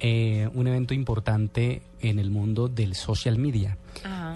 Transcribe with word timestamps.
eh, 0.00 0.48
un 0.54 0.66
evento 0.66 0.94
importante 0.94 1.82
en 2.00 2.18
el 2.18 2.30
mundo 2.30 2.68
del 2.68 2.94
social 2.94 3.38
media. 3.38 3.76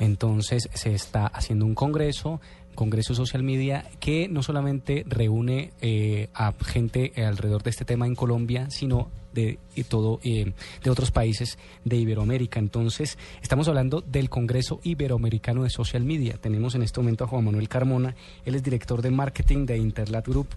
Entonces 0.01 0.69
se 0.75 0.93
está 0.93 1.27
haciendo 1.27 1.65
un 1.65 1.75
congreso 1.75 2.41
Congreso 2.75 3.15
Social 3.15 3.43
Media, 3.43 3.85
que 4.01 4.29
no 4.29 4.43
solamente 4.43 5.05
reúne 5.07 5.73
eh, 5.81 6.29
a 6.35 6.53
gente 6.53 7.13
alrededor 7.17 7.63
de 7.63 7.71
este 7.71 7.85
tema 7.85 8.07
en 8.07 8.15
Colombia, 8.15 8.69
sino 8.71 9.11
de 9.33 9.59
todo 9.89 10.21
eh, 10.23 10.53
de 10.83 10.91
otros 10.91 11.11
países 11.11 11.59
de 11.85 11.97
Iberoamérica. 11.97 12.61
Entonces, 12.61 13.19
estamos 13.43 13.67
hablando 13.69 14.01
del 14.01 14.31
Congreso 14.31 14.81
Iberoamericano 14.83 15.65
de 15.65 15.71
Social 15.71 16.05
Media. 16.05 16.37
Tenemos 16.41 16.75
en 16.75 16.83
este 16.83 17.01
momento 17.01 17.25
a 17.25 17.27
Juan 17.27 17.45
Manuel 17.45 17.69
Carmona, 17.69 18.15
él 18.45 18.55
es 18.55 18.63
director 18.63 19.03
de 19.03 19.11
marketing 19.11 19.67
de 19.67 19.79
Interlat 19.79 20.27
Group, 20.27 20.49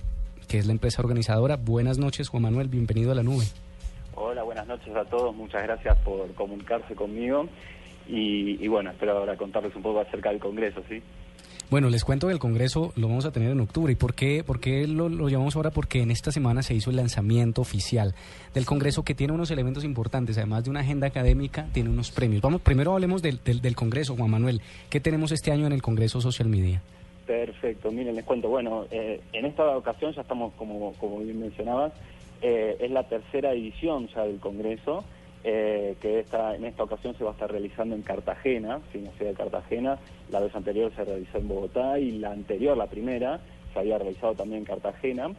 que 0.47 0.59
es 0.59 0.65
la 0.65 0.73
empresa 0.73 1.01
organizadora. 1.01 1.55
Buenas 1.55 1.97
noches, 1.97 2.29
Juan 2.29 2.43
Manuel, 2.43 2.67
bienvenido 2.67 3.11
a 3.11 3.15
la 3.15 3.23
nube. 3.23 3.45
Hola, 4.19 4.41
buenas 4.41 4.65
noches 4.65 4.95
a 4.95 5.05
todos, 5.05 5.35
muchas 5.35 5.61
gracias 5.61 5.95
por 5.99 6.33
comunicarse 6.33 6.95
conmigo 6.95 7.47
y, 8.07 8.57
y 8.63 8.67
bueno, 8.67 8.89
espero 8.89 9.15
ahora 9.15 9.37
contarles 9.37 9.75
un 9.75 9.83
poco 9.83 9.99
acerca 9.99 10.31
del 10.31 10.39
Congreso, 10.39 10.81
¿sí? 10.89 11.03
Bueno, 11.69 11.91
les 11.91 12.03
cuento 12.03 12.25
que 12.25 12.33
el 12.33 12.39
Congreso 12.39 12.93
lo 12.95 13.09
vamos 13.09 13.25
a 13.25 13.31
tener 13.31 13.51
en 13.51 13.59
octubre. 13.59 13.93
¿Y 13.93 13.95
por 13.95 14.15
qué, 14.15 14.43
por 14.43 14.59
qué 14.59 14.87
lo, 14.87 15.07
lo, 15.07 15.29
llamamos 15.29 15.55
ahora? 15.55 15.69
Porque 15.69 16.01
en 16.01 16.09
esta 16.09 16.31
semana 16.31 16.63
se 16.63 16.73
hizo 16.73 16.89
el 16.89 16.95
lanzamiento 16.95 17.61
oficial 17.61 18.15
del 18.55 18.65
Congreso 18.65 19.03
que 19.03 19.13
tiene 19.13 19.33
unos 19.33 19.51
elementos 19.51 19.83
importantes. 19.83 20.37
Además 20.39 20.63
de 20.63 20.71
una 20.71 20.79
agenda 20.79 21.05
académica, 21.05 21.67
tiene 21.71 21.91
unos 21.91 22.09
premios. 22.09 22.41
Vamos, 22.41 22.61
primero 22.61 22.93
hablemos 22.93 23.21
del, 23.21 23.39
del, 23.43 23.75
Congreso, 23.75 24.15
Juan 24.15 24.31
Manuel. 24.31 24.61
¿Qué 24.89 24.99
tenemos 24.99 25.31
este 25.31 25.51
año 25.51 25.67
en 25.67 25.73
el 25.73 25.83
Congreso 25.83 26.21
Social 26.21 26.47
Media? 26.47 26.81
Perfecto, 27.27 27.91
miren, 27.91 28.15
les 28.15 28.25
cuento. 28.25 28.47
Bueno, 28.47 28.85
eh, 28.89 29.21
en 29.33 29.45
esta 29.45 29.77
ocasión 29.77 30.11
ya 30.13 30.21
estamos, 30.21 30.53
como, 30.53 30.93
como 30.93 31.19
bien 31.19 31.39
mencionabas, 31.39 31.91
eh, 32.41 32.77
es 32.79 32.91
la 32.91 33.03
tercera 33.03 33.51
edición 33.51 34.07
ya 34.13 34.23
del 34.23 34.39
Congreso. 34.39 35.03
Eh, 35.43 35.95
que 36.01 36.19
esta, 36.19 36.55
en 36.55 36.65
esta 36.65 36.83
ocasión 36.83 37.15
se 37.15 37.23
va 37.23 37.29
a 37.29 37.33
estar 37.33 37.49
realizando 37.49 37.95
en 37.95 38.01
Cartagena, 38.01 38.81
en 38.93 39.05
la 39.05 39.11
ciudad 39.11 39.31
de 39.31 39.37
Cartagena. 39.37 39.97
La 40.29 40.41
vez 40.41 40.53
anterior 40.53 40.91
se 40.93 41.05
realizó 41.05 41.37
en 41.37 41.47
Bogotá 41.47 41.99
y 41.99 42.11
la 42.17 42.31
anterior, 42.31 42.75
la 42.75 42.87
primera, 42.87 43.39
se 43.71 43.79
había 43.79 43.97
realizado 43.97 44.33
también 44.33 44.59
en 44.59 44.65
Cartagena. 44.65 45.29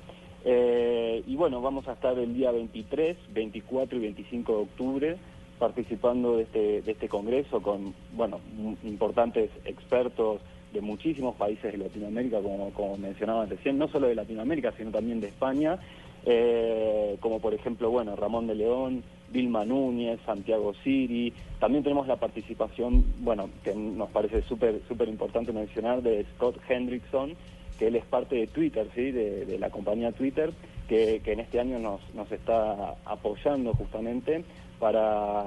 Eh, 0.45 1.23
y 1.27 1.37
bueno, 1.37 1.61
vamos 1.61 1.89
a 1.89 1.93
estar 1.93 2.19
el 2.19 2.33
día 2.33 2.53
23, 2.53 3.17
24 3.35 3.99
y 3.99 4.01
25 4.01 4.53
de 4.53 4.63
octubre 4.63 5.17
participando 5.59 6.37
de 6.37 6.45
este, 6.45 6.83
de 6.83 6.93
este 6.93 7.09
congreso 7.09 7.61
con 7.61 7.93
bueno, 8.15 8.41
importantes 8.85 9.51
expertos 9.65 10.41
de 10.73 10.81
muchísimos 10.81 11.35
países 11.37 11.73
de 11.73 11.79
Latinoamérica, 11.79 12.41
como, 12.41 12.71
como 12.71 12.97
mencionaba 12.97 13.47
recién, 13.47 13.77
no 13.77 13.89
solo 13.89 14.07
de 14.07 14.15
Latinoamérica, 14.15 14.73
sino 14.77 14.91
también 14.91 15.21
de 15.21 15.29
España, 15.29 15.79
eh, 16.27 17.17
como 17.21 17.41
por 17.41 17.55
ejemplo, 17.55 17.91
bueno, 17.91 18.17
Ramón 18.17 18.47
de 18.47 18.55
León, 18.55 19.03
Vilma 19.31 19.65
Núñez, 19.65 20.19
Santiago 20.25 20.75
Siri. 20.83 21.33
También 21.61 21.85
tenemos 21.85 22.07
la 22.07 22.17
participación, 22.17 23.05
bueno, 23.21 23.51
que 23.63 23.75
nos 23.75 24.11
parece 24.11 24.43
súper 24.43 24.81
súper 24.89 25.09
importante 25.09 25.53
mencionar, 25.53 26.03
de 26.03 26.25
Scott 26.35 26.59
Hendrickson, 26.69 27.35
que 27.79 27.89
él 27.89 27.97
es 27.97 28.05
parte 28.05 28.37
de 28.37 28.47
Twitter, 28.47 28.89
¿sí? 28.95 29.11
de, 29.11 29.59
la 29.59 29.71
compañía 29.71 30.13
Twitter, 30.13 30.53
que, 30.89 31.21
en 31.25 31.41
este 31.41 31.61
año 31.61 31.79
nos, 31.79 32.01
nos 32.15 32.31
está 32.33 32.97
apoyando 33.05 33.73
justamente 33.75 34.45
para, 34.79 35.45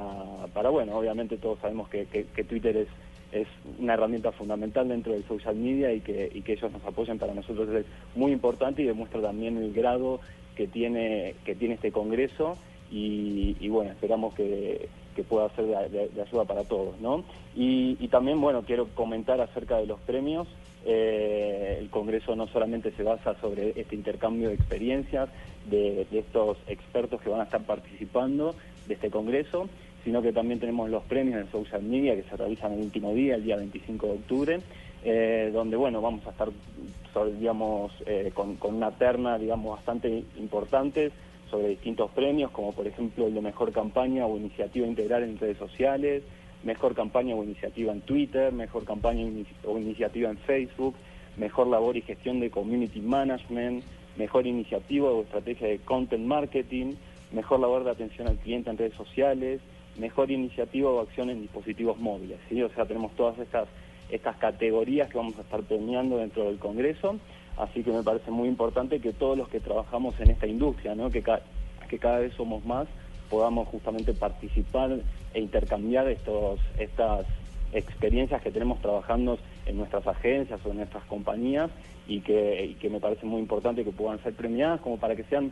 para, 0.54 0.70
bueno, 0.70 0.98
obviamente 0.98 1.38
todos 1.38 1.60
sabemos 1.60 1.90
que, 1.90 2.06
que, 2.06 2.44
Twitter 2.44 2.78
es, 2.78 2.88
es 3.32 3.48
una 3.80 3.94
herramienta 3.94 4.32
fundamental 4.32 4.88
dentro 4.90 5.14
del 5.14 5.24
social 5.26 5.56
media 5.56 5.94
y 5.94 6.02
que, 6.02 6.30
que 6.44 6.54
ellos 6.54 6.72
nos 6.72 6.84
apoyen 6.86 7.18
para 7.18 7.34
nosotros 7.34 7.70
es 7.70 7.86
muy 8.16 8.32
importante 8.32 8.82
y 8.82 8.86
demuestra 8.86 9.22
también 9.22 9.58
el 9.58 9.74
grado 9.74 10.20
que 10.56 10.68
tiene, 10.68 11.36
que 11.46 11.56
tiene 11.56 11.76
este 11.76 11.92
Congreso 11.92 12.58
y, 12.92 13.70
bueno, 13.70 13.92
esperamos 13.92 14.34
que, 14.34 14.90
pueda 15.30 15.50
ser 15.56 15.66
de, 15.66 16.22
ayuda 16.22 16.46
para 16.46 16.64
todos, 16.64 17.00
¿no? 17.00 17.24
Y, 17.56 17.96
también, 18.09 18.42
bueno, 18.42 18.64
quiero 18.64 18.88
comentar 18.96 19.40
acerca 19.40 19.78
de 19.78 19.86
los 19.86 20.00
premios. 20.02 20.48
Eh, 20.84 21.78
el 21.80 21.90
Congreso 21.90 22.36
no 22.36 22.48
solamente 22.48 22.92
se 22.92 23.03
basa 23.03 23.40
sobre 23.40 23.80
este 23.80 23.96
intercambio 23.96 24.50
de 24.50 24.56
experiencias 24.56 25.30
de, 25.69 26.08
estos 26.12 26.58
expertos 26.68 27.22
que 27.22 27.30
van 27.30 27.42
a 27.42 27.44
estar 27.44 27.62
participando 27.62 28.56
de 28.88 28.96
este 28.96 29.12
Congreso, 29.12 29.69
sino 30.03 30.22
que 30.22 30.34
también 30.34 30.59
tenemos 30.59 30.89
los 30.89 31.03
premios 31.03 31.45
de 31.45 31.51
social 31.51 31.84
media 31.84 32.16
que 32.16 32.23
se 32.23 32.35
realizan 32.35 32.73
el 32.73 32.81
último 32.81 33.13
día, 33.13 33.35
el 33.35 33.44
día 33.44 33.57
25 33.57 34.07
de 34.07 34.13
octubre, 34.13 34.59
eh, 35.03 35.50
donde 35.53 35.78
bueno 35.78 36.01
vamos 36.01 36.25
a 36.28 36.31
estar 36.31 36.50
digamos 37.38 37.91
eh, 38.06 38.31
con, 38.34 38.57
una 38.62 38.91
terna 38.91 39.38
digamos 39.38 39.75
bastante 39.75 40.23
importante 40.38 41.12
sobre 41.50 41.69
distintos 41.69 42.09
premios, 42.12 42.51
como 42.51 42.72
por 42.72 42.88
ejemplo 42.88 43.28
el 43.28 43.34
de 43.34 43.41
mejor 43.41 43.72
campaña 43.72 44.25
o 44.25 44.38
iniciativa 44.38 44.88
integral 44.88 45.23
en 45.23 45.38
redes 45.38 45.57
sociales, 45.57 46.23
mejor 46.63 46.95
campaña 46.95 47.35
o 47.35 47.44
iniciativa 47.44 47.91
en 47.91 48.01
Twitter, 48.01 48.53
mejor 48.53 48.85
campaña 48.85 49.25
o 49.66 49.78
iniciativa 49.78 50.29
en 50.29 50.38
Facebook, 50.38 50.95
mejor 51.38 51.68
labor 51.68 51.97
y 51.97 52.01
gestión 52.01 52.39
de 52.39 52.50
community 52.50 53.01
management, 53.01 53.83
mejor 54.18 54.47
iniciativa 54.47 55.09
o 55.09 55.23
estrategia 55.23 55.68
de 55.68 55.79
content 55.79 56.25
marketing, 56.25 56.94
mejor 57.31 57.59
labor 57.59 57.83
de 57.83 57.91
atención 57.91 58.28
al 58.28 58.38
cliente 58.38 58.69
en 58.69 58.78
redes 58.78 58.94
sociales, 58.94 59.62
mejor 59.97 60.31
iniciativa 60.31 60.90
o 60.90 61.02
acción 61.02 61.29
en 61.29 61.41
dispositivos 61.41 62.00
móviles. 62.00 62.40
¿sí? 62.50 62.62
O 62.63 62.69
sea, 62.69 62.85
tenemos 62.85 63.13
todas 63.16 63.38
estas, 63.40 63.68
estas 64.09 64.35
categorías 64.38 65.09
que 65.09 65.18
vamos 65.18 65.38
a 65.38 65.41
estar 65.41 65.62
premiando 65.62 66.18
dentro 66.18 66.46
del 66.46 66.57
Congreso. 66.57 67.18
Así 67.57 67.84
que 67.84 67.91
me 67.91 68.03
parece 68.03 68.31
muy 68.31 68.47
importante 68.47 69.00
que 69.00 69.13
todos 69.13 69.38
los 69.38 69.50
que 69.50 69.59
trabajamos 69.59 70.19
en 70.19 70.31
esta 70.31 70.47
industria, 70.47 70.96
¿no? 70.96 71.09
que, 71.09 71.24
que 71.90 72.00
cada 72.00 72.19
vez 72.19 72.34
somos 72.34 72.66
más, 72.66 72.88
podamos 73.30 73.68
justamente 73.69 74.13
participar 74.13 75.00
e 75.34 75.40
intercambiar 75.40 76.07
estos, 76.07 76.59
estas 76.78 77.25
experiencias 77.74 78.41
que 78.41 78.51
tenemos 78.51 78.81
trabajando 78.81 79.38
en 79.66 79.78
nuestras 79.78 80.06
agencias 80.07 80.59
o 80.66 80.72
en 80.72 80.78
nuestras 80.78 81.03
compañías 81.06 81.69
y 82.07 82.22
que, 82.22 82.66
y 82.66 82.74
que 82.75 82.90
me 82.90 83.00
parece 83.00 83.25
muy 83.25 83.40
importante 83.40 83.84
que 83.84 83.91
puedan 83.91 84.22
ser 84.24 84.34
premiadas 84.34 84.81
como 84.81 84.97
para 84.97 85.16
que 85.16 85.24
sean 85.24 85.51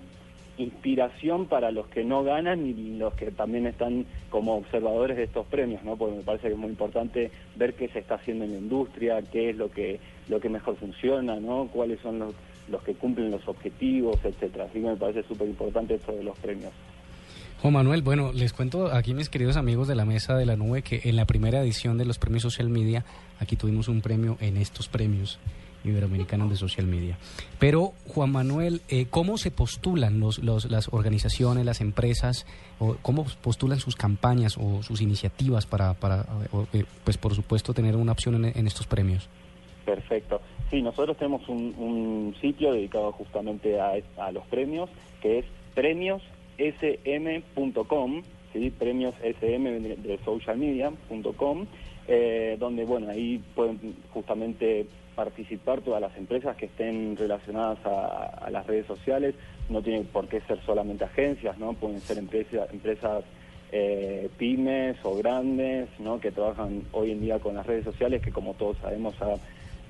inspiración 0.60 1.46
para 1.46 1.72
los 1.72 1.88
que 1.88 2.04
no 2.04 2.24
ganan 2.24 2.66
y 2.68 2.98
los 2.98 3.14
que 3.14 3.32
también 3.32 3.66
están 3.66 4.06
como 4.30 4.58
observadores 4.58 5.18
de 5.18 5.24
estos 5.24 5.48
premios, 5.48 5.84
¿no? 5.84 5.96
Porque 5.96 6.18
me 6.18 6.24
parece 6.24 6.48
que 6.48 6.54
es 6.54 6.60
muy 6.60 6.70
importante 6.70 7.32
ver 7.56 7.74
qué 7.74 7.88
se 7.88 8.00
está 8.00 8.16
haciendo 8.16 8.46
en 8.46 8.52
la 8.52 8.58
industria, 8.58 9.22
qué 9.22 9.52
es 9.52 9.58
lo 9.58 9.72
que 9.72 10.00
lo 10.28 10.40
que 10.40 10.50
mejor 10.50 10.76
funciona, 10.76 11.40
¿no? 11.40 11.68
Cuáles 11.74 12.00
son 12.02 12.20
los, 12.20 12.34
los 12.70 12.84
que 12.84 12.94
cumplen 12.94 13.32
los 13.32 13.48
objetivos, 13.48 14.18
etcétera. 14.24 14.66
Así 14.66 14.80
que 14.80 14.88
me 14.88 14.96
parece 14.96 15.24
súper 15.24 15.48
importante 15.48 15.96
esto 15.96 16.12
de 16.12 16.24
los 16.24 16.38
premios. 16.38 16.72
Juan 17.62 17.74
Manuel, 17.74 18.02
bueno, 18.02 18.32
les 18.34 18.54
cuento 18.54 18.88
aquí 18.88 19.14
mis 19.14 19.30
queridos 19.30 19.58
amigos 19.58 19.88
de 19.88 19.96
la 19.96 20.06
mesa 20.06 20.38
de 20.38 20.46
la 20.46 20.56
nube 20.56 20.82
que 20.82 21.02
en 21.06 21.16
la 21.16 21.26
primera 21.26 21.62
edición 21.62 21.98
de 21.98 22.06
los 22.06 22.18
premios 22.18 22.44
Social 22.44 22.70
Media, 22.70 23.04
aquí 23.40 23.56
tuvimos 23.56 23.88
un 23.88 24.02
premio 24.02 24.38
en 24.40 24.56
estos 24.58 24.88
premios 24.88 25.40
Iberoamericanos 25.84 26.50
de 26.50 26.56
Social 26.56 26.88
Media. 26.88 27.18
Pero, 27.60 27.94
Juan 28.08 28.32
Manuel, 28.32 28.82
eh, 28.90 29.08
¿cómo 29.10 29.38
se 29.38 29.52
postulan 29.52 30.20
los, 30.20 30.40
las 30.44 30.90
organizaciones, 30.92 31.66
las 31.66 31.82
empresas, 31.82 32.46
o 32.80 32.96
cómo 33.02 33.26
postulan 33.42 33.80
sus 33.80 33.96
campañas 33.96 34.58
o 34.58 34.84
sus 34.84 35.02
iniciativas 35.02 35.66
para, 35.66 35.94
para 35.94 36.26
eh, 36.74 36.84
pues 37.04 37.18
por 37.18 37.34
supuesto, 37.36 37.74
tener 37.74 37.96
una 37.96 38.12
opción 38.12 38.46
en, 38.46 38.68
estos 38.68 38.86
premios? 38.88 39.30
Perfecto. 39.86 40.42
Sí, 40.70 40.82
nosotros 40.82 41.18
tenemos 41.18 41.48
un, 41.50 42.36
sitio 42.42 42.74
dedicado 42.74 43.12
justamente 43.14 43.80
a, 43.80 44.02
los 44.32 44.46
premios, 44.48 44.90
que 45.22 45.40
es 45.40 45.46
premiossm.com, 45.74 46.22
¿sí? 48.54 48.72
premiossm 48.78 49.18
de 49.24 50.20
socialmedia.com, 50.24 51.66
eh, 52.12 52.58
donde, 52.60 52.86
bueno, 52.86 53.12
ahí 53.12 53.40
pueden 53.54 53.96
justamente 54.12 54.88
participar 55.14 55.82
todas 55.82 56.02
las 56.02 56.18
empresas 56.18 56.56
que 56.56 56.66
estén 56.66 57.16
relacionadas 57.16 57.78
a, 57.86 58.50
las 58.50 58.66
redes 58.66 58.88
sociales, 58.88 59.36
no 59.70 59.84
tienen 59.84 60.06
por 60.06 60.28
qué 60.28 60.42
ser 60.42 60.60
solamente 60.66 61.04
agencias, 61.04 61.60
¿no? 61.60 61.74
Pueden 61.74 62.02
ser 62.02 62.18
empresas, 62.18 63.24
eh, 63.72 64.28
pymes 64.40 64.98
o 65.04 65.16
grandes, 65.18 65.88
¿no? 66.00 66.20
Que 66.20 66.32
trabajan 66.32 66.82
hoy 66.94 67.12
en 67.12 67.22
día 67.22 67.38
con 67.38 67.54
las 67.54 67.68
redes 67.68 67.84
sociales, 67.84 68.24
que 68.24 68.32
como 68.32 68.56
todos 68.56 68.78
sabemos 68.78 69.14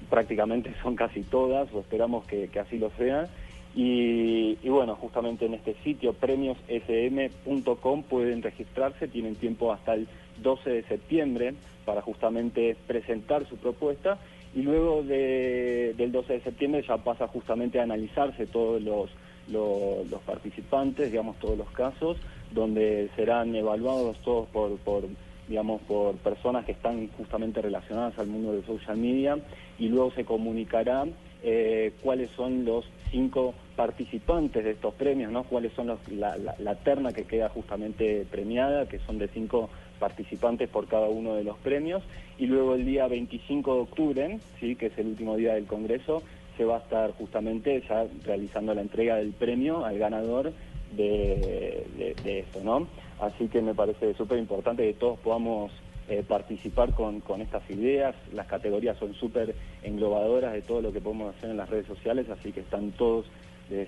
prácticamente 0.10 0.74
son 0.84 0.98
casi 0.98 1.22
todas, 1.22 1.72
o 1.74 1.80
esperamos 1.80 2.26
que, 2.26 2.50
así 2.60 2.78
lo 2.80 2.92
sean. 2.98 3.28
Y, 3.76 4.56
bueno, 4.68 4.96
justamente 4.96 5.46
en 5.46 5.54
este 5.54 5.76
sitio 5.84 6.14
premiossm.com 6.14 8.04
pueden 8.04 8.42
registrarse, 8.42 9.08
tienen 9.08 9.36
tiempo 9.36 9.72
hasta 9.72 9.94
el 9.94 10.08
12 10.42 10.70
de 10.70 10.84
septiembre 10.84 11.54
para 11.86 12.02
justamente 12.02 12.76
presentar 12.88 13.48
su 13.48 13.58
propuesta. 13.58 14.18
Y 14.56 14.64
luego 14.64 15.04
del 15.04 16.12
12 16.12 16.34
de 16.34 16.42
septiembre 16.42 16.84
ya 16.88 16.98
pasa 16.98 17.28
justamente 17.28 17.80
a 17.80 17.84
analizarse 17.84 18.48
todos 18.48 18.82
los, 18.82 19.12
los, 19.48 20.22
participantes, 20.26 21.12
digamos, 21.12 21.38
todos 21.38 21.58
los 21.58 21.70
casos, 21.70 22.18
donde 22.52 23.10
serán 23.16 23.56
evaluados 23.56 24.18
todos 24.24 24.48
por, 24.48 24.76
por, 24.80 25.04
digamos, 25.48 25.82
por 25.84 26.16
personas 26.16 26.66
que 26.66 26.72
están 26.72 27.10
justamente 27.10 27.62
relacionadas 27.62 28.18
al 28.18 28.26
mundo 28.28 28.54
de 28.54 28.64
social 28.64 28.98
media. 28.98 29.38
Y 29.78 29.88
luego 29.90 30.12
se 30.12 30.26
comunicará 30.26 31.06
eh, 31.44 31.94
cuáles 32.02 32.32
son 32.32 32.66
los 32.66 32.86
cinco 33.12 33.54
participantes 33.76 34.64
de 34.64 34.72
estos 34.72 34.94
premios, 34.94 35.32
¿no? 35.32 35.44
Cuáles 35.44 35.74
son 35.74 35.88
la, 35.88 36.76
terna 36.84 37.14
que 37.14 37.24
queda 37.24 37.50
justamente 37.50 38.26
premiada, 38.30 38.88
que 38.88 39.00
son 39.00 39.18
de 39.18 39.28
cinco 39.28 39.70
participantes 40.00 40.70
por 40.70 40.88
cada 40.88 41.08
uno 41.08 41.36
de 41.36 41.44
los 41.44 41.58
premios. 41.58 42.04
Y 42.38 42.46
luego 42.48 42.76
el 42.76 42.86
día 42.86 43.08
25 43.08 43.76
de 43.76 43.82
octubre, 43.82 44.40
¿sí? 44.60 44.76
que 44.76 44.88
es 44.88 44.98
el 44.98 45.08
último 45.08 45.36
día 45.36 45.54
del 45.54 45.66
Congreso, 45.66 46.24
se 46.58 46.66
va 46.66 46.78
a 46.78 46.80
estar 46.80 47.12
justamente 47.14 47.82
ya 47.88 48.06
realizando 48.24 48.74
la 48.74 48.82
entrega 48.82 49.16
del 49.16 49.32
premio 49.32 49.86
al 49.86 49.98
ganador 49.98 50.52
de, 50.96 51.86
de, 52.24 52.40
esto, 52.40 52.62
¿no? 52.64 52.88
Así 53.22 53.48
que 53.48 53.62
me 53.62 53.74
parece 53.74 54.14
súper 54.14 54.40
importante 54.40 54.84
que 54.84 54.94
todos 54.94 55.20
podamos 55.20 55.72
eh, 56.10 56.24
participar 56.28 56.94
con, 56.94 57.22
con, 57.22 57.42
estas 57.42 57.70
ideas. 57.70 58.16
Las 58.34 58.48
categorías 58.48 58.98
son 58.98 59.14
súper 59.14 59.56
englobadoras 59.84 60.54
de 60.54 60.62
todo 60.62 60.82
lo 60.82 60.92
que 60.92 61.02
podemos 61.02 61.36
hacer 61.36 61.52
en 61.52 61.58
las 61.58 61.70
redes 61.70 61.88
sociales, 61.88 62.28
así 62.30 62.52
que 62.52 62.62
están 62.62 62.92
todos 62.92 63.26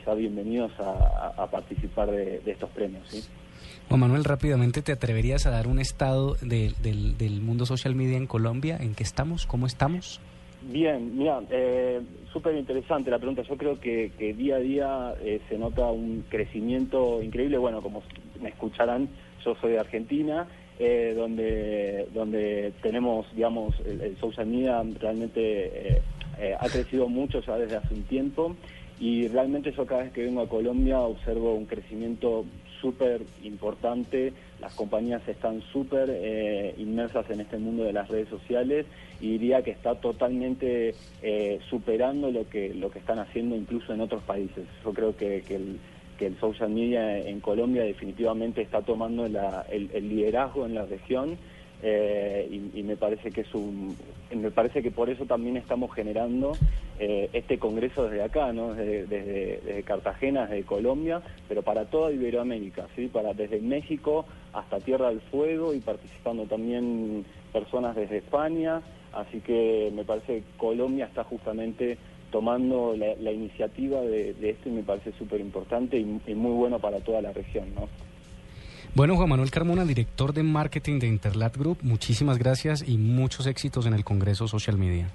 ya 0.05 0.13
bienvenidos 0.13 0.71
a, 0.79 1.47
participar 1.47 2.11
de, 2.11 2.41
estos 2.45 2.69
premios. 2.69 3.07
¿sí? 3.09 3.23
Juan 3.87 3.99
Manuel, 3.99 4.23
rápidamente, 4.23 4.81
¿te 4.81 4.91
atreverías 4.91 5.45
a 5.45 5.51
dar 5.51 5.67
un 5.67 5.79
estado 5.79 6.35
del, 6.41 6.75
del, 6.81 7.41
mundo 7.41 7.65
social 7.65 7.95
media 7.95 8.17
en 8.17 8.27
Colombia? 8.27 8.77
¿En 8.79 8.95
qué 8.95 9.03
estamos? 9.03 9.45
¿Cómo 9.45 9.65
estamos? 9.65 10.21
Bien, 10.61 11.17
mira, 11.17 11.41
eh, 11.49 12.01
súper 12.31 12.55
interesante 12.55 13.09
la 13.09 13.17
pregunta. 13.17 13.41
Yo 13.41 13.57
creo 13.57 13.79
que, 13.79 14.11
que 14.17 14.33
día 14.33 14.57
a 14.57 14.59
día 14.59 15.13
eh, 15.21 15.41
se 15.49 15.57
nota 15.57 15.87
un 15.87 16.23
crecimiento 16.29 17.21
increíble. 17.21 17.57
Bueno, 17.57 17.81
como 17.81 18.03
me 18.39 18.49
escucharán, 18.49 19.09
yo 19.43 19.55
soy 19.55 19.71
de 19.71 19.79
Argentina 19.79 20.47
eh, 20.83 21.13
donde, 21.15 22.07
donde 22.11 22.73
tenemos, 22.81 23.27
digamos, 23.35 23.75
el, 23.85 24.17
social 24.17 24.47
media 24.47 24.81
realmente 24.99 25.39
eh, 25.39 26.01
eh, 26.39 26.55
ha 26.59 26.67
crecido 26.69 27.07
mucho 27.07 27.39
ya 27.39 27.55
desde 27.55 27.75
hace 27.75 27.93
un 27.93 28.01
tiempo 28.01 28.55
y 28.99 29.27
realmente 29.27 29.71
yo 29.73 29.85
cada 29.85 30.01
vez 30.01 30.11
que 30.11 30.23
vengo 30.23 30.41
a 30.41 30.49
Colombia 30.49 31.01
observo 31.01 31.53
un 31.53 31.67
crecimiento 31.67 32.45
súper 32.81 33.21
importante, 33.43 34.33
las 34.59 34.73
compañías 34.73 35.21
están 35.27 35.61
súper 35.71 36.09
inmersas 36.79 37.29
en 37.29 37.41
este 37.41 37.59
mundo 37.59 37.83
de 37.83 37.93
las 37.93 38.07
redes 38.07 38.29
sociales 38.29 38.87
y 39.19 39.33
diría 39.33 39.61
que 39.61 39.69
está 39.69 39.93
totalmente 39.93 40.95
superando 41.69 42.31
lo 42.31 42.49
que, 42.49 42.73
lo 42.73 42.89
que 42.89 42.97
están 42.97 43.19
haciendo 43.19 43.55
incluso 43.55 43.93
en 43.93 44.01
otros 44.01 44.23
países. 44.23 44.65
Yo 44.83 44.93
creo 44.93 45.15
que, 45.15 45.43
que 45.43 45.57
el, 45.57 45.79
que 46.17 46.27
el 46.27 46.39
social 46.39 46.69
media 46.69 47.17
en 47.17 47.39
Colombia 47.39 47.83
definitivamente 47.83 48.61
está 48.61 48.81
tomando 48.81 49.25
el, 49.25 50.09
liderazgo 50.09 50.65
en 50.65 50.75
la 50.75 50.85
región 50.85 51.37
eh, 51.83 52.47
y, 52.73 52.83
me 52.83 52.95
parece 52.95 53.31
que 53.31 53.41
es 53.41 53.53
un, 53.55 53.97
me 54.35 54.51
parece 54.51 54.83
que 54.83 54.91
por 54.91 55.09
eso 55.09 55.25
también 55.25 55.57
estamos 55.57 55.93
generando 55.93 56.51
eh, 56.99 57.29
este 57.33 57.57
congreso 57.57 58.03
desde 58.03 58.23
acá, 58.23 58.53
¿no? 58.53 58.75
desde, 58.75 59.81
Cartagena, 59.83 60.45
desde 60.45 60.63
Colombia, 60.63 61.21
pero 61.47 61.63
para 61.63 61.85
toda 61.85 62.11
Iberoamérica, 62.11 62.85
sí, 62.95 63.07
para 63.07 63.33
desde 63.33 63.59
México 63.59 64.25
hasta 64.53 64.79
Tierra 64.79 65.09
del 65.09 65.21
Fuego 65.21 65.73
y 65.73 65.79
participando 65.79 66.45
también 66.45 67.25
personas 67.51 67.95
desde 67.95 68.17
España, 68.17 68.81
así 69.13 69.39
que 69.39 69.91
me 69.93 70.03
parece 70.03 70.41
que 70.41 70.57
Colombia 70.57 71.05
está 71.05 71.23
justamente 71.23 71.97
tomando 72.31 72.95
la, 72.95 73.31
iniciativa 73.31 74.01
de, 74.01 74.35
esto 74.41 74.69
y 74.69 74.71
me 74.71 74.83
parece 74.83 75.11
súper 75.17 75.41
importante 75.41 75.99
y, 75.99 76.05
muy 76.33 76.53
bueno 76.53 76.79
para 76.79 76.99
toda 76.99 77.21
la 77.21 77.31
región. 77.31 77.65
¿no? 77.75 77.87
Bueno, 78.95 79.15
Juan 79.15 79.29
Manuel 79.29 79.51
Carmona, 79.51 79.85
director 79.85 80.33
de 80.33 80.43
marketing 80.43 80.99
de 80.99 81.07
Interlat 81.07 81.55
Group, 81.55 81.77
muchísimas 81.83 82.37
gracias 82.37 82.83
y 82.87 82.97
muchos 82.97 83.47
éxitos 83.47 83.85
en 83.85 83.93
el 83.93 84.03
Congreso 84.03 84.47
Social 84.47 84.77
Media. 84.77 85.09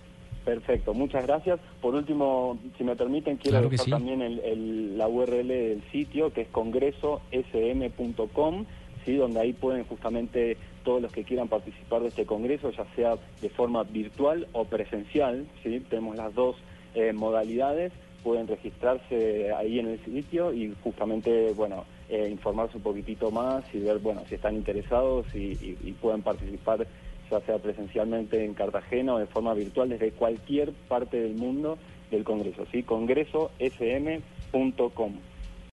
Perfecto, 0.45 0.95
muchas 0.95 1.27
gracias. 1.27 1.59
Por 1.81 1.97
último, 1.97 2.57
si 2.79 2.85
me 2.85 2.95
permiten, 2.95 3.37
quiero 3.37 3.69
dejar 3.69 3.87
también 3.87 4.97
la 4.97 5.09
URL 5.09 5.49
del 5.49 5.83
sitio, 5.91 6.33
que 6.33 6.43
es 6.43 6.49
congresosm.com, 6.49 8.65
¿sí? 9.05 9.17
donde 9.17 9.41
ahí 9.41 9.53
pueden 9.53 9.85
justamente 9.87 10.57
todos 10.85 11.03
los 11.03 11.11
que 11.11 11.25
quieran 11.25 11.49
participar 11.49 12.03
de 12.03 12.09
este 12.09 12.27
congreso, 12.27 12.71
ya 12.71 12.87
sea 12.95 13.17
de 13.43 13.51
forma 13.51 13.83
virtual 13.83 14.47
o 14.53 14.67
presencial. 14.67 15.49
¿sí? 15.65 15.83
Tenemos 15.91 16.17
las 16.17 16.33
dos 16.33 16.55
eh, 16.97 17.13
modalidades, 17.13 17.93
pueden 18.25 18.49
registrarse 18.49 19.53
ahí 19.53 19.79
en 19.79 19.87
el 19.89 20.05
sitio 20.05 20.53
y 20.53 20.75
justamente, 20.83 21.53
bueno, 21.53 21.85
eh, 22.09 22.29
informarse 22.31 22.79
un 22.79 22.83
poquitito 22.83 23.31
más 23.31 23.63
y 23.73 23.79
ver, 23.81 23.99
bueno, 23.99 24.23
si 24.29 24.35
están 24.37 24.57
interesados 24.57 25.27
y, 25.35 25.55
pueden 26.01 26.23
participar 26.23 26.87
ya 27.31 27.41
sea 27.41 27.59
presencialmente 27.59 28.43
en 28.45 28.55
Cartagena 28.55 29.15
o 29.15 29.19
de 29.19 29.27
forma 29.27 29.53
virtual 29.55 29.91
desde 29.91 30.13
cualquier 30.13 30.73
parte 30.89 31.21
del 31.21 31.35
mundo 31.35 31.77
del 32.11 32.25
Congreso, 32.25 32.65
¿sí? 32.73 32.83
congresosm.com. 32.83 35.13